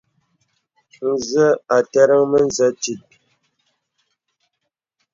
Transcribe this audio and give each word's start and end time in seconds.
Zə 1.29 1.45
à 1.75 1.77
aterə̀ŋ 1.77 2.21
mə̀zə 2.31 2.67
tìt. 2.81 3.01